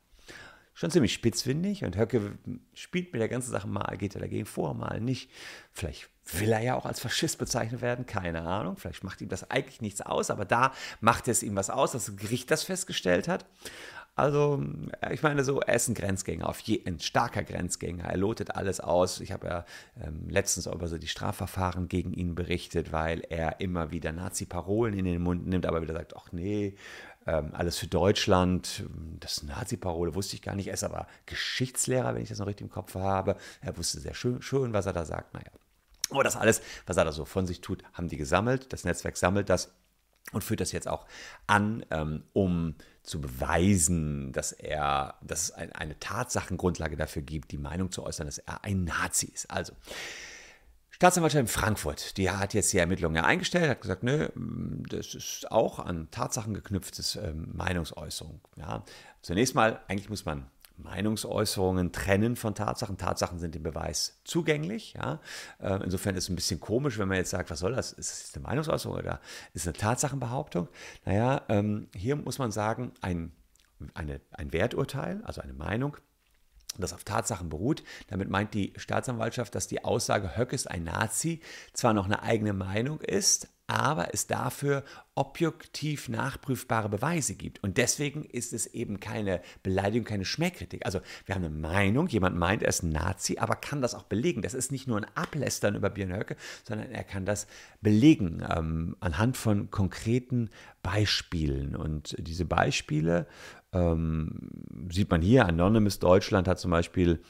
Schon 0.75 0.93
ziemlich 0.93 1.13
spitzfindig 1.13 1.85
und 1.85 1.99
Höcke 1.99 2.39
spielt 2.73 3.13
mit 3.13 3.21
der 3.21 3.29
ganzen 3.29 3.51
Sache 3.51 3.69
mal, 3.69 3.99
geht 3.99 4.15
er 4.15 4.21
dagegen 4.21 4.47
vor, 4.47 4.75
mal 4.75 5.01
nicht. 5.01 5.31
Vielleicht 5.73 6.09
will 6.33 6.53
er 6.53 6.61
ja 6.61 6.77
auch 6.77 6.87
als 6.87 7.01
Faschist 7.01 7.39
bezeichnet 7.39 7.83
werden, 7.83 8.07
keine 8.07 8.43
Ahnung. 8.43 8.77
Vielleicht 8.77 9.03
macht 9.03 9.21
ihm 9.21 9.29
das 9.29 9.51
eigentlich 9.51 9.83
nichts 9.83 10.01
aus, 10.01 10.31
aber 10.31 10.45
da 10.45 10.73
macht 11.01 11.27
es 11.27 11.43
ihm 11.43 11.57
was 11.57 11.69
aus, 11.69 11.93
dass 11.93 12.07
das 12.07 12.17
Gericht 12.17 12.51
das 12.51 12.63
festgestellt 12.63 13.27
hat. 13.27 13.45
Also, 14.17 14.63
äh, 15.01 15.15
ich 15.15 15.23
meine, 15.23 15.45
so, 15.45 15.61
er 15.61 15.75
ist 15.75 15.89
ein 15.89 15.95
Grenzgänger, 15.95 16.49
auf 16.49 16.61
je, 16.61 16.83
ein 16.87 17.01
starker 17.01 17.43
Grenzgänger. 17.43 18.05
Er 18.05 18.17
lotet 18.17 18.55
alles 18.55 18.81
aus. 18.81 19.21
Ich 19.21 19.33
habe 19.33 19.47
ja 19.47 19.65
ähm, 20.03 20.29
letztens 20.29 20.67
über 20.67 20.89
so 20.89 20.99
die 20.99 21.09
Strafverfahren 21.09 21.89
gegen 21.89 22.13
ihn 22.13 22.35
berichtet, 22.35 22.93
weil 22.93 23.21
er 23.21 23.61
immer 23.61 23.91
wieder 23.93 24.13
Nazi-Parolen 24.13 24.99
in 24.99 25.05
den 25.05 25.23
Mund 25.23 25.47
nimmt, 25.47 25.67
aber 25.67 25.81
wieder 25.83 25.95
sagt: 25.95 26.17
Ach 26.17 26.33
nee, 26.33 26.75
ähm, 27.27 27.51
alles 27.53 27.79
für 27.79 27.87
Deutschland. 27.87 28.85
Das 29.21 29.39
ist 29.39 29.43
eine 29.43 29.53
Nazi-Parole, 29.53 30.15
wusste 30.15 30.37
ich 30.37 30.43
gar 30.43 30.55
nicht. 30.55 30.69
Er 30.69 30.75
ist 30.75 30.85
aber 30.85 31.07
Geschichtslehrer, 31.27 32.15
wenn 32.15 32.23
ich 32.23 32.29
das 32.29 32.39
noch 32.39 32.47
richtig 32.47 32.67
im 32.67 32.71
Kopf 32.71 32.95
habe. 32.95 33.37
Er 33.61 33.77
wusste 33.77 34.01
sehr 34.01 34.15
schön, 34.15 34.43
schön 34.43 34.73
was 34.73 34.87
er 34.87 34.93
da 34.93 35.05
sagt. 35.05 35.35
Naja. 35.35 35.51
Aber 36.11 36.25
das 36.25 36.37
alles, 36.37 36.61
was 36.87 36.97
er 36.97 37.05
da 37.05 37.13
so 37.13 37.25
von 37.25 37.47
sich 37.47 37.61
tut, 37.61 37.85
haben 37.93 38.09
die 38.09 38.17
gesammelt. 38.17 38.73
Das 38.73 38.85
Netzwerk 38.85 39.17
sammelt 39.17 39.49
das 39.49 39.73
und 40.33 40.45
führt 40.45 40.61
das 40.61 40.73
jetzt 40.73 40.89
auch 40.89 41.07
an, 41.47 41.85
ähm, 41.91 42.25
um 42.33 42.75
zu 43.03 43.21
beweisen, 43.21 44.33
dass 44.33 44.53
er, 44.53 45.15
dass 45.23 45.45
es 45.45 45.51
ein, 45.53 45.73
eine 45.73 45.99
Tatsachengrundlage 45.99 46.97
dafür 46.97 47.23
gibt, 47.23 47.53
die 47.53 47.59
Meinung 47.59 47.91
zu 47.91 48.03
äußern, 48.03 48.27
dass 48.27 48.39
er 48.39 48.65
ein 48.65 48.85
Nazi 48.85 49.27
ist. 49.27 49.51
Also, 49.51 49.73
Staatsanwaltschaft 50.91 51.41
in 51.41 51.49
Frankfurt, 51.49 52.19
die 52.19 52.31
hat 52.31 52.53
jetzt 52.53 52.75
die 52.75 52.79
Ermittlungen 52.79 53.17
ja 53.17 53.25
eingestellt, 53.25 53.71
hat 53.71 53.81
gesagt, 53.81 54.03
nö, 54.03 54.29
das 54.35 55.15
ist 55.15 55.51
auch 55.51 55.79
an 55.79 56.11
Tatsachen 56.11 56.53
geknüpftes 56.53 57.17
ähm, 57.17 57.49
Meinungsäußerung. 57.55 58.41
Ja. 58.57 58.85
Zunächst 59.23 59.55
mal, 59.55 59.81
eigentlich 59.89 60.11
muss 60.11 60.27
man 60.27 60.47
Meinungsäußerungen 60.83 61.93
trennen 61.93 62.37
von 62.37 62.55
Tatsachen. 62.55 62.97
Tatsachen 62.97 63.39
sind 63.39 63.55
dem 63.55 63.63
Beweis 63.63 64.21
zugänglich. 64.25 64.95
Ja? 64.95 65.21
Äh, 65.59 65.83
insofern 65.85 66.17
ist 66.17 66.25
es 66.25 66.31
ein 66.31 66.37
bisschen 66.37 66.61
komisch, 66.61 66.99
wenn 66.99 67.09
man 67.09 67.17
jetzt 67.17 67.31
sagt, 67.31 67.51
was 67.51 67.61
soll 67.61 67.73
das? 67.73 67.93
Ist 67.93 68.11
das 68.11 68.35
eine 68.35 68.43
Meinungsäußerung 68.45 68.99
oder 68.99 69.21
ist 69.53 69.63
es 69.63 69.69
eine 69.69 69.77
Tatsachenbehauptung? 69.77 70.69
Naja, 71.05 71.43
ähm, 71.49 71.89
hier 71.95 72.17
muss 72.17 72.39
man 72.39 72.51
sagen, 72.53 72.93
ein, 73.01 73.33
eine, 73.95 74.21
ein 74.33 74.53
Werturteil, 74.53 75.23
also 75.25 75.41
eine 75.41 75.55
Meinung, 75.55 75.97
das 76.79 76.93
auf 76.93 77.05
Tatsachen 77.05 77.49
beruht. 77.49 77.83
Damit 78.09 78.31
meint 78.31 78.55
die 78.55 78.73
Staatsanwaltschaft, 78.77 79.55
dass 79.55 79.67
die 79.67 79.85
Aussage 79.85 80.37
Höck 80.37 80.53
ist 80.53 80.71
ein 80.71 80.85
Nazi 80.85 81.41
zwar 81.73 81.93
noch 81.93 82.07
eine 82.07 82.23
eigene 82.23 82.53
Meinung 82.53 83.01
ist, 83.01 83.49
aber 83.71 84.13
es 84.13 84.27
dafür 84.27 84.83
objektiv 85.15 86.09
nachprüfbare 86.09 86.89
Beweise 86.89 87.35
gibt. 87.35 87.63
Und 87.63 87.77
deswegen 87.77 88.25
ist 88.25 88.53
es 88.53 88.67
eben 88.67 88.99
keine 88.99 89.41
Beleidigung, 89.63 90.05
keine 90.05 90.25
Schmähkritik. 90.25 90.85
Also 90.85 91.01
wir 91.25 91.37
haben 91.37 91.45
eine 91.45 91.55
Meinung, 91.55 92.09
jemand 92.09 92.37
meint, 92.37 92.63
er 92.63 92.69
ist 92.69 92.83
ein 92.83 92.91
Nazi, 92.91 93.39
aber 93.39 93.55
kann 93.55 93.81
das 93.81 93.95
auch 93.95 94.03
belegen. 94.03 94.43
Das 94.43 94.55
ist 94.55 94.73
nicht 94.73 94.89
nur 94.89 94.97
ein 94.97 95.07
Ablästern 95.15 95.77
über 95.77 95.89
Björn 95.89 96.13
Höcke, 96.13 96.37
sondern 96.65 96.91
er 96.91 97.05
kann 97.05 97.25
das 97.25 97.47
belegen 97.81 98.43
ähm, 98.55 98.97
anhand 98.99 99.37
von 99.37 99.71
konkreten 99.71 100.51
Beispielen. 100.83 101.77
Und 101.77 102.17
diese 102.19 102.47
Beispiele 102.47 103.29
ähm, 103.73 104.51
sieht 104.91 105.11
man 105.11 105.23
hier. 105.23 105.47
Anonymous 105.47 106.01
Deutschland 106.01 106.49
hat 106.49 106.59
zum 106.59 106.73
Beispiel 106.73 107.23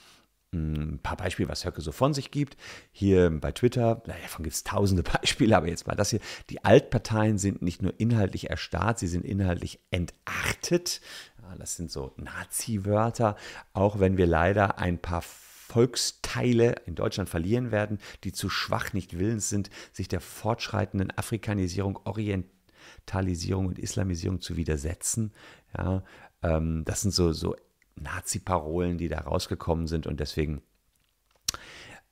ein 0.53 0.99
paar 1.03 1.17
Beispiele, 1.17 1.49
was 1.49 1.65
Höcke 1.65 1.81
so 1.81 1.93
von 1.93 2.13
sich 2.13 2.31
gibt. 2.31 2.57
Hier 2.93 3.31
bei 3.31 3.53
Twitter, 3.53 4.03
davon 4.07 4.43
gibt 4.43 4.55
es 4.55 4.65
tausende 4.65 5.03
Beispiele, 5.21 5.57
aber 5.57 5.69
jetzt 5.69 5.87
mal 5.87 5.95
das 5.95 6.11
hier. 6.11 6.21
Die 6.49 6.65
Altparteien 6.65 7.39
sind 7.39 7.63
nicht 7.63 7.83
nur 7.83 7.95
inhaltlich 7.99 8.51
erstarrt, 8.51 8.99
sie 8.99 9.07
sind 9.07 9.25
inhaltlich 9.25 9.81
entartet. 9.91 11.01
Ja, 11.43 11.55
das 11.57 11.77
sind 11.77 11.91
so 11.91 12.13
Nazi-Wörter, 12.17 13.37
auch 13.73 14.01
wenn 14.01 14.17
wir 14.17 14.27
leider 14.27 14.79
ein 14.79 14.99
paar 14.99 15.23
Volksteile 15.23 16.75
in 16.87 16.97
Deutschland 16.97 17.29
verlieren 17.29 17.71
werden, 17.71 18.01
die 18.25 18.33
zu 18.33 18.51
schwach 18.51 18.93
nicht 18.93 19.21
willens 19.21 19.49
sind, 19.49 19.71
sich 19.93 20.09
der 20.09 20.21
fortschreitenden 20.21 21.17
Afrikanisierung, 21.17 22.01
Orientalisierung 22.05 23.67
und 23.67 23.79
Islamisierung 23.79 24.41
zu 24.41 24.57
widersetzen. 24.57 25.33
Ja, 25.79 26.03
ähm, 26.43 26.85
das 26.85 27.03
sind 27.03 27.13
so, 27.13 27.33
so 27.33 27.55
Nazi-Parolen, 28.01 28.99
die 28.99 29.09
da 29.09 29.21
rausgekommen 29.21 29.87
sind 29.87 30.07
und 30.07 30.21
deswegen 30.21 30.63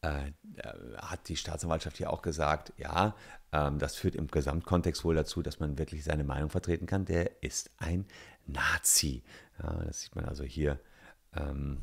äh, 0.02 0.30
hat 0.96 1.28
die 1.28 1.36
Staatsanwaltschaft 1.36 1.96
hier 1.96 2.12
auch 2.12 2.22
gesagt, 2.22 2.72
ja, 2.76 3.14
ähm, 3.52 3.78
das 3.78 3.96
führt 3.96 4.14
im 4.14 4.28
Gesamtkontext 4.28 5.04
wohl 5.04 5.14
dazu, 5.14 5.42
dass 5.42 5.60
man 5.60 5.78
wirklich 5.78 6.04
seine 6.04 6.24
Meinung 6.24 6.50
vertreten 6.50 6.86
kann. 6.86 7.04
Der 7.04 7.42
ist 7.42 7.70
ein 7.78 8.06
Nazi. 8.46 9.22
Ja, 9.62 9.72
das 9.84 10.02
sieht 10.02 10.14
man 10.14 10.24
also 10.26 10.44
hier. 10.44 10.78
Ähm, 11.34 11.82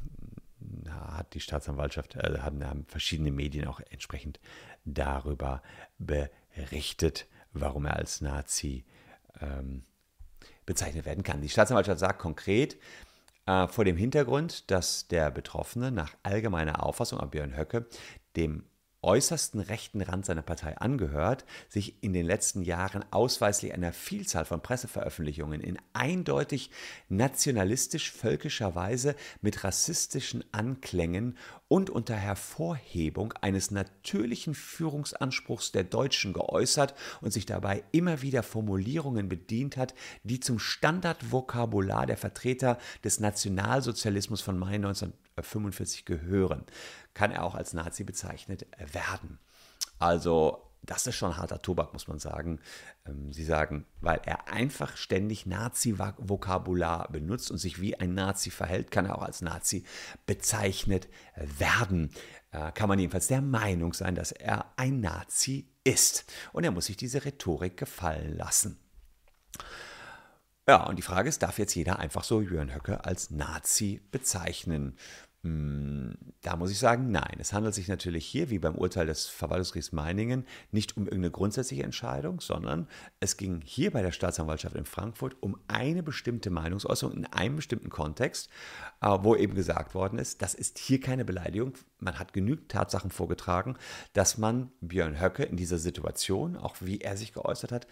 hat 0.90 1.34
die 1.34 1.40
Staatsanwaltschaft, 1.42 2.16
äh, 2.16 2.40
haben, 2.40 2.64
haben 2.66 2.86
verschiedene 2.86 3.32
Medien 3.32 3.68
auch 3.68 3.82
entsprechend 3.90 4.40
darüber 4.86 5.62
berichtet, 5.98 7.28
warum 7.54 7.86
er 7.86 7.98
als 7.98 8.22
Nazi 8.22 8.86
ähm, 9.42 9.84
bezeichnet 10.66 11.06
werden 11.06 11.24
kann. 11.24 11.42
Die 11.42 11.50
Staatsanwaltschaft 11.50 12.00
sagt 12.00 12.20
konkret, 12.20 12.78
äh, 13.46 13.68
vor 13.68 13.86
dem 13.86 13.98
Hintergrund, 13.98 14.70
dass 14.72 15.08
der 15.08 15.32
Betroffene 15.32 15.92
nach 15.92 16.16
allgemeiner 16.24 16.84
Auffassung 16.84 17.20
an 17.20 17.30
Björn 17.30 17.58
Höcke 17.58 17.86
dem 18.36 18.64
äußersten 19.06 19.60
rechten 19.60 20.02
Rand 20.02 20.26
seiner 20.26 20.42
Partei 20.42 20.78
angehört, 20.78 21.46
sich 21.70 22.04
in 22.04 22.14
den 22.14 22.26
letzten 22.26 22.64
Jahren 22.64 23.06
ausweislich 23.12 23.74
einer 23.74 23.94
Vielzahl 23.94 24.46
von 24.46 24.62
Presseveröffentlichungen 24.62 25.62
in 25.62 25.78
eindeutig 25.94 26.72
nationalistisch-völkischer 27.08 28.74
Weise 28.74 29.16
mit 29.42 29.64
rassistischen 29.64 30.44
Anklängen 30.52 31.38
und 31.68 31.90
unter 31.90 32.16
Hervorhebung 32.16 33.34
eines 33.42 33.72
natürlichen 33.72 34.54
Führungsanspruchs 34.54 35.72
der 35.72 35.84
Deutschen 35.84 36.34
geäußert 36.34 36.94
und 37.22 37.32
sich 37.32 37.46
dabei 37.46 37.84
immer 37.92 38.22
wieder 38.22 38.44
Formulierungen 38.44 39.30
bedient 39.30 39.78
hat, 39.78 39.96
die 40.24 40.40
zum 40.40 40.60
Standardvokabular 40.60 42.06
der 42.06 42.18
Vertreter 42.18 42.78
des 43.04 43.20
Nationalsozialismus 43.20 44.42
von 44.42 44.60
Mai 44.60 44.76
1945 44.76 46.06
gehören 46.06 46.66
kann 47.16 47.32
er 47.32 47.44
auch 47.44 47.56
als 47.56 47.74
Nazi 47.74 48.04
bezeichnet 48.04 48.68
werden. 48.94 49.40
Also 49.98 50.65
das 50.86 51.08
ist 51.08 51.16
schon 51.16 51.38
harter 51.38 51.62
Tobak, 51.62 51.94
muss 51.94 52.08
man 52.08 52.20
sagen. 52.20 52.60
Ähm, 53.06 53.32
sie 53.32 53.44
sagen, 53.44 53.86
weil 54.02 54.22
er 54.26 54.48
einfach 54.52 54.98
ständig 54.98 55.46
Nazi-Vokabular 55.46 57.12
benutzt 57.12 57.52
und 57.52 57.58
sich 57.58 57.82
wie 57.82 58.00
ein 58.00 58.14
Nazi 58.14 58.52
verhält, 58.52 58.92
kann 58.92 59.06
er 59.06 59.18
auch 59.18 59.24
als 59.24 59.42
Nazi 59.42 59.84
bezeichnet 60.26 61.08
werden. 61.36 62.12
Äh, 62.52 62.72
kann 62.72 62.90
man 62.90 63.00
jedenfalls 63.00 63.28
der 63.28 63.42
Meinung 63.42 63.94
sein, 63.94 64.16
dass 64.16 64.32
er 64.32 64.74
ein 64.78 65.00
Nazi 65.00 65.68
ist. 65.84 66.32
Und 66.54 66.64
er 66.64 66.72
muss 66.72 66.86
sich 66.86 66.98
diese 66.98 67.26
Rhetorik 67.26 67.78
gefallen 67.78 68.38
lassen. 68.38 68.80
Ja, 70.68 70.84
und 70.88 70.96
die 70.96 71.04
Frage 71.04 71.30
ist, 71.30 71.44
darf 71.44 71.60
jetzt 71.60 71.76
jeder 71.76 72.00
einfach 72.00 72.24
so 72.24 72.42
Jörn 72.42 72.74
Höcke 72.74 73.06
als 73.06 73.30
Nazi 73.30 74.02
bezeichnen? 74.12 74.98
Hm, 75.46 76.18
da 76.42 76.56
muss 76.56 76.72
ich 76.72 76.80
sagen, 76.80 77.12
nein. 77.12 77.38
Es 77.38 77.54
handelt 77.54 77.76
sich 77.76 77.88
natürlich 77.88 78.26
hier, 78.26 78.50
wie 78.50 78.58
beim 78.58 78.74
Urteil 78.74 79.06
des 79.06 79.28
Verwaltungsgerichts 79.28 79.92
Meiningen, 79.92 80.44
nicht 80.72 80.98
um 80.98 81.04
irgendeine 81.04 81.30
grundsätzliche 81.30 81.84
Entscheidung, 81.84 82.42
sondern 82.42 82.88
es 83.20 83.38
ging 83.38 83.62
hier 83.64 83.92
bei 83.92 84.02
der 84.02 84.12
Staatsanwaltschaft 84.12 84.76
in 84.76 84.86
Frankfurt 84.86 85.36
um 85.42 85.56
eine 85.68 86.02
bestimmte 86.02 86.50
Meinungsäußerung 86.50 87.16
in 87.16 87.26
einem 87.28 87.58
bestimmten 87.58 87.92
Kontext, 87.92 88.50
äh, 89.02 89.18
wo 89.22 89.36
eben 89.36 89.54
gesagt 89.54 89.94
worden 89.94 90.18
ist, 90.18 90.42
das 90.42 90.56
ist 90.56 90.80
hier 90.80 91.00
keine 91.00 91.26
Beleidigung. 91.26 91.74
Man 92.00 92.18
hat 92.18 92.34
genügend 92.34 92.70
Tatsachen 92.70 93.12
vorgetragen, 93.12 93.78
dass 94.14 94.40
man 94.40 94.72
Björn 94.82 95.22
Höcke 95.22 95.44
in 95.44 95.58
dieser 95.58 95.78
Situation, 95.78 96.58
auch 96.58 96.78
wie 96.80 97.02
er 97.02 97.18
sich 97.18 97.34
geäußert 97.34 97.72
hat, 97.72 97.86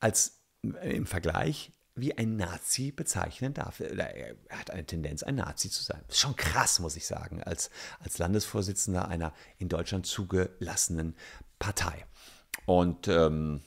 als 0.00 0.40
äh, 0.62 0.96
im 0.96 1.04
Vergleich 1.04 1.72
wie 1.96 2.16
ein 2.16 2.36
Nazi 2.36 2.90
bezeichnen 2.90 3.54
darf. 3.54 3.80
Er 3.80 4.34
hat 4.50 4.70
eine 4.70 4.84
Tendenz, 4.84 5.22
ein 5.22 5.36
Nazi 5.36 5.70
zu 5.70 5.82
sein. 5.82 6.02
Das 6.06 6.16
ist 6.16 6.22
schon 6.22 6.36
krass, 6.36 6.80
muss 6.80 6.96
ich 6.96 7.06
sagen, 7.06 7.42
als, 7.42 7.70
als 8.00 8.18
Landesvorsitzender 8.18 9.08
einer 9.08 9.32
in 9.58 9.68
Deutschland 9.68 10.06
zugelassenen 10.06 11.14
Partei. 11.58 12.04
Und 12.66 13.08
ähm, 13.08 13.62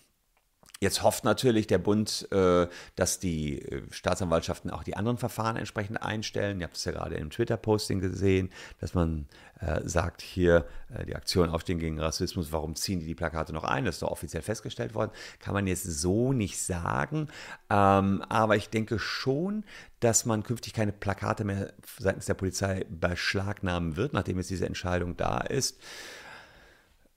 Jetzt 0.80 1.02
hofft 1.02 1.24
natürlich 1.24 1.66
der 1.66 1.80
Bund, 1.80 2.28
äh, 2.32 2.68
dass 2.96 3.18
die 3.18 3.62
äh, 3.64 3.82
Staatsanwaltschaften 3.90 4.70
auch 4.70 4.84
die 4.84 4.96
anderen 4.96 5.18
Verfahren 5.18 5.58
entsprechend 5.58 6.04
einstellen. 6.04 6.60
Ihr 6.60 6.66
habt 6.66 6.78
es 6.78 6.86
ja 6.86 6.92
gerade 6.92 7.16
im 7.16 7.32
Twitter-Posting 7.32 8.00
gesehen, 8.00 8.52
dass 8.80 8.94
man 8.94 9.28
äh, 9.60 9.82
sagt, 9.84 10.22
hier 10.22 10.66
die 11.06 11.16
Aktion 11.16 11.50
Aufstehen 11.50 11.80
gegen 11.80 12.00
Rassismus, 12.00 12.52
warum 12.52 12.76
ziehen 12.76 13.00
die 13.00 13.08
die 13.08 13.16
Plakate 13.16 13.52
noch 13.52 13.66
ein? 13.66 13.84
Das 13.84 13.96
ist 13.96 14.04
doch 14.04 14.12
offiziell 14.12 14.42
festgestellt 14.42 14.94
worden. 14.94 15.12
Kann 15.40 15.54
man 15.54 15.68
jetzt 15.68 15.84
so 15.84 16.32
nicht 16.32 16.60
sagen. 16.60 17.28
Ähm, 17.70 18.24
aber 18.30 18.56
ich 18.56 18.70
denke 18.70 19.00
schon, 19.00 19.66
dass 20.00 20.26
man 20.26 20.44
künftig 20.44 20.74
keine 20.74 20.94
Plakate 20.94 21.44
mehr 21.44 21.74
seitens 22.00 22.28
der 22.28 22.36
Polizei 22.36 22.86
beschlagnahmen 22.90 23.98
wird, 23.98 24.14
nachdem 24.14 24.38
jetzt 24.38 24.50
diese 24.50 24.66
Entscheidung 24.66 25.18
da 25.18 25.40
ist 25.40 25.82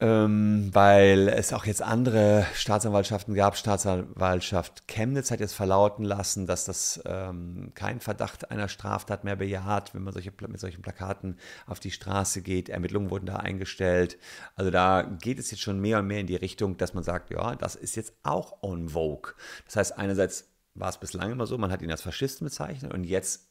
ähm, 0.01 0.71
weil 0.73 1.29
es 1.29 1.53
auch 1.53 1.67
jetzt 1.67 1.83
andere 1.83 2.47
Staatsanwaltschaften 2.55 3.35
gab. 3.35 3.57
Staatsanwaltschaft 3.57 4.89
Chemnitz 4.89 5.31
hat 5.31 5.41
jetzt 5.41 5.53
verlauten 5.53 6.05
lassen, 6.05 6.47
dass 6.47 6.65
das 6.65 7.03
ähm, 7.05 7.73
kein 7.75 8.01
Verdacht 8.01 8.51
einer 8.51 8.69
Straftat 8.69 9.25
mehr 9.25 9.37
bejaht, 9.37 9.95
wenn 9.95 10.03
man 10.03 10.15
solche, 10.15 10.33
mit 10.49 10.59
solchen 10.59 10.81
Plakaten 10.81 11.39
auf 11.67 11.81
die 11.81 11.91
Straße 11.91 12.41
geht. 12.41 12.71
Ermittlungen 12.71 13.11
wurden 13.11 13.27
da 13.27 13.37
eingestellt. 13.37 14.19
Also 14.57 14.71
da 14.71 15.03
geht 15.03 15.39
es 15.39 15.51
jetzt 15.51 15.61
schon 15.61 15.81
mehr 15.81 15.99
und 15.99 16.07
mehr 16.07 16.21
in 16.21 16.27
die 16.27 16.37
Richtung, 16.37 16.79
dass 16.79 16.95
man 16.95 17.05
sagt, 17.05 17.31
ja, 17.31 17.55
das 17.55 17.77
ist 17.77 17.95
jetzt 17.97 18.15
auch 18.23 18.63
on 18.63 18.89
vogue. 18.91 19.35
Das 19.67 19.77
heißt, 19.77 19.99
einerseits 19.99 20.49
war 20.75 20.89
es 20.89 20.99
bislang 20.99 21.31
immer 21.31 21.47
so, 21.47 21.59
man 21.59 21.71
hat 21.71 21.83
ihn 21.83 21.91
als 21.91 22.03
Faschisten 22.03 22.47
bezeichnet 22.47 22.95
und 22.95 23.05
jetzt 23.05 23.51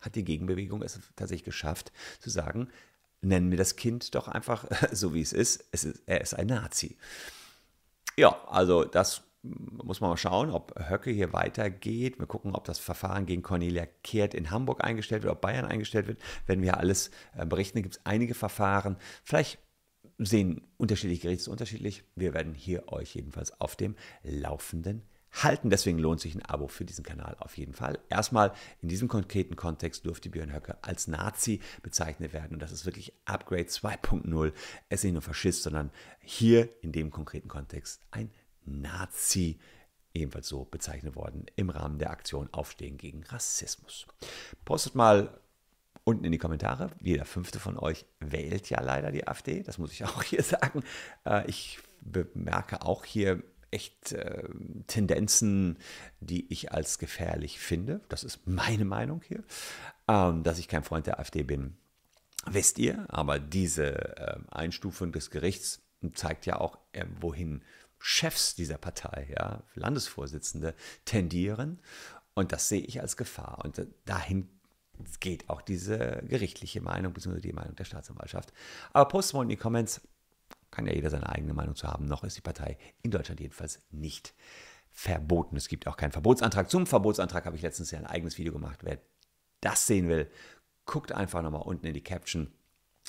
hat 0.00 0.14
die 0.14 0.24
Gegenbewegung 0.24 0.82
es 0.82 1.00
tatsächlich 1.16 1.44
geschafft, 1.44 1.90
zu 2.20 2.28
sagen, 2.28 2.68
nennen 3.20 3.50
wir 3.50 3.58
das 3.58 3.76
Kind 3.76 4.14
doch 4.14 4.28
einfach 4.28 4.66
so, 4.92 5.14
wie 5.14 5.20
es 5.20 5.32
ist. 5.32 5.64
Es 5.72 5.84
ist 5.84 6.02
er 6.06 6.20
ist 6.20 6.34
ein 6.34 6.48
Nazi. 6.48 6.96
Ja, 8.16 8.36
also 8.48 8.84
das 8.84 9.22
muss 9.42 10.00
man 10.00 10.10
mal 10.10 10.16
schauen, 10.16 10.50
ob 10.50 10.74
Höcke 10.90 11.10
hier 11.10 11.32
weitergeht. 11.32 12.18
Wir 12.18 12.26
gucken, 12.26 12.54
ob 12.54 12.64
das 12.64 12.78
Verfahren 12.78 13.26
gegen 13.26 13.42
Cornelia 13.42 13.86
Kehrt 14.02 14.34
in 14.34 14.50
Hamburg 14.50 14.82
eingestellt 14.82 15.22
wird, 15.22 15.32
ob 15.32 15.40
Bayern 15.40 15.64
eingestellt 15.64 16.08
wird. 16.08 16.20
Wenn 16.46 16.62
wir 16.62 16.78
alles 16.78 17.10
äh, 17.36 17.46
berichten, 17.46 17.82
gibt 17.82 17.96
es 17.96 18.06
einige 18.06 18.34
Verfahren. 18.34 18.96
Vielleicht 19.22 19.58
sehen 20.18 20.62
unterschiedliche 20.78 21.22
Gerichte 21.22 21.50
unterschiedlich. 21.50 22.04
Wir 22.14 22.34
werden 22.34 22.54
hier 22.54 22.88
euch 22.88 23.14
jedenfalls 23.14 23.60
auf 23.60 23.76
dem 23.76 23.94
Laufenden 24.22 25.02
halten. 25.42 25.70
Deswegen 25.70 25.98
lohnt 25.98 26.20
sich 26.20 26.34
ein 26.34 26.44
Abo 26.44 26.68
für 26.68 26.84
diesen 26.84 27.04
Kanal 27.04 27.36
auf 27.38 27.56
jeden 27.56 27.74
Fall. 27.74 27.98
Erstmal 28.08 28.52
in 28.82 28.88
diesem 28.88 29.08
konkreten 29.08 29.56
Kontext 29.56 30.04
dürfte 30.04 30.30
Björn 30.30 30.52
Höcke 30.52 30.78
als 30.82 31.08
Nazi 31.08 31.60
bezeichnet 31.82 32.32
werden. 32.32 32.54
Und 32.54 32.60
das 32.60 32.72
ist 32.72 32.86
wirklich 32.86 33.12
Upgrade 33.24 33.64
2.0. 33.64 34.52
Es 34.88 35.00
ist 35.00 35.04
nicht 35.04 35.12
nur 35.12 35.22
Faschist, 35.22 35.62
sondern 35.62 35.90
hier 36.20 36.68
in 36.82 36.92
dem 36.92 37.10
konkreten 37.10 37.48
Kontext 37.48 38.02
ein 38.10 38.30
Nazi 38.64 39.58
ebenfalls 40.14 40.48
so 40.48 40.64
bezeichnet 40.64 41.14
worden 41.14 41.46
im 41.56 41.70
Rahmen 41.70 41.98
der 41.98 42.10
Aktion 42.10 42.48
Aufstehen 42.52 42.96
gegen 42.96 43.22
Rassismus. 43.24 44.06
Postet 44.64 44.94
mal 44.94 45.40
unten 46.04 46.24
in 46.24 46.32
die 46.32 46.38
Kommentare. 46.38 46.90
Jeder 47.00 47.24
fünfte 47.24 47.58
von 47.58 47.78
euch 47.78 48.06
wählt 48.20 48.70
ja 48.70 48.80
leider 48.80 49.10
die 49.10 49.26
AfD, 49.26 49.62
das 49.62 49.78
muss 49.78 49.92
ich 49.92 50.04
auch 50.04 50.22
hier 50.22 50.42
sagen. 50.42 50.82
Äh, 51.24 51.48
ich 51.48 51.80
bemerke 52.00 52.82
auch 52.82 53.04
hier 53.04 53.42
echt 53.70 54.12
äh, 54.12 54.48
Tendenzen, 54.86 55.78
die 56.20 56.50
ich 56.52 56.72
als 56.72 56.98
gefährlich 56.98 57.58
finde. 57.58 58.00
Das 58.08 58.24
ist 58.24 58.46
meine 58.46 58.84
Meinung 58.84 59.22
hier. 59.26 59.42
Ähm, 60.08 60.42
dass 60.42 60.58
ich 60.58 60.68
kein 60.68 60.84
Freund 60.84 61.06
der 61.06 61.18
AfD 61.18 61.42
bin, 61.42 61.76
wisst 62.46 62.78
ihr. 62.78 63.06
Aber 63.08 63.38
diese 63.38 64.16
äh, 64.16 64.38
Einstufung 64.50 65.12
des 65.12 65.30
Gerichts 65.30 65.82
zeigt 66.14 66.46
ja 66.46 66.60
auch, 66.60 66.78
äh, 66.92 67.04
wohin 67.20 67.62
Chefs 67.98 68.54
dieser 68.54 68.78
Partei, 68.78 69.34
ja, 69.36 69.62
Landesvorsitzende, 69.74 70.74
tendieren. 71.04 71.80
Und 72.34 72.52
das 72.52 72.68
sehe 72.68 72.82
ich 72.82 73.00
als 73.00 73.16
Gefahr. 73.16 73.64
Und 73.64 73.84
dahin 74.04 74.48
geht 75.20 75.48
auch 75.48 75.62
diese 75.62 76.22
gerichtliche 76.26 76.80
Meinung, 76.80 77.12
bzw. 77.12 77.40
die 77.40 77.52
Meinung 77.52 77.74
der 77.76 77.84
Staatsanwaltschaft. 77.84 78.52
Aber 78.92 79.08
postet 79.08 79.34
mal 79.34 79.42
in 79.42 79.48
die 79.48 79.56
Comments, 79.56 80.00
kann 80.70 80.86
ja 80.86 80.92
jeder 80.92 81.10
seine 81.10 81.28
eigene 81.28 81.54
Meinung 81.54 81.74
zu 81.76 81.86
haben. 81.86 82.06
Noch 82.06 82.24
ist 82.24 82.36
die 82.36 82.42
Partei 82.42 82.78
in 83.02 83.10
Deutschland 83.10 83.40
jedenfalls 83.40 83.82
nicht 83.90 84.34
verboten. 84.90 85.56
Es 85.56 85.68
gibt 85.68 85.86
auch 85.86 85.96
keinen 85.96 86.12
Verbotsantrag. 86.12 86.70
Zum 86.70 86.86
Verbotsantrag 86.86 87.44
habe 87.44 87.56
ich 87.56 87.62
letztens 87.62 87.90
ja 87.90 87.98
ein 87.98 88.06
eigenes 88.06 88.38
Video 88.38 88.52
gemacht. 88.52 88.80
Wer 88.82 88.98
das 89.60 89.86
sehen 89.86 90.08
will, 90.08 90.30
guckt 90.86 91.12
einfach 91.12 91.42
nochmal 91.42 91.62
unten 91.62 91.86
in 91.86 91.94
die 91.94 92.02
Caption. 92.02 92.52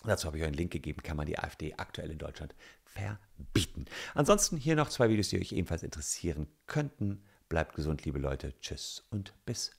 Dazu 0.04 0.28
habe 0.28 0.38
ich 0.38 0.44
euch 0.44 0.48
einen 0.48 0.58
Link 0.58 0.72
gegeben, 0.72 1.02
kann 1.02 1.18
man 1.18 1.26
die 1.26 1.40
AfD 1.40 1.74
aktuell 1.76 2.12
in 2.12 2.20
Deutschland 2.20 2.56
verbieten. 2.84 3.86
Ansonsten 4.14 4.58
hier 4.58 4.76
noch 4.76 4.90
zwei 4.90 5.10
Videos, 5.10 5.30
die 5.30 5.40
euch 5.40 5.52
ebenfalls 5.52 5.84
interessieren 5.84 6.48
könnten. 6.68 7.24
Bleibt 7.50 7.76
gesund, 7.76 8.06
liebe 8.06 8.20
Leute. 8.20 8.54
Tschüss 8.60 9.06
und 9.10 9.34
bis 9.46 9.72